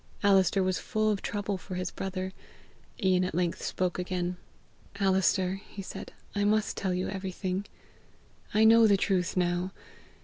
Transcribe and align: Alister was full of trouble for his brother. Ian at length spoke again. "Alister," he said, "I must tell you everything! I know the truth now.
Alister 0.23 0.63
was 0.63 0.79
full 0.79 1.11
of 1.11 1.21
trouble 1.21 1.59
for 1.59 1.75
his 1.75 1.91
brother. 1.91 2.33
Ian 3.03 3.23
at 3.23 3.35
length 3.35 3.61
spoke 3.63 3.99
again. 3.99 4.35
"Alister," 4.99 5.61
he 5.69 5.83
said, 5.83 6.11
"I 6.33 6.43
must 6.43 6.75
tell 6.75 6.95
you 6.95 7.07
everything! 7.07 7.67
I 8.51 8.63
know 8.63 8.87
the 8.87 8.97
truth 8.97 9.37
now. 9.37 9.69